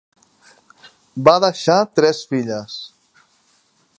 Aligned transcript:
Va 1.27 1.35
deixar 1.43 1.77
tres 2.01 2.23
filles: 2.33 2.79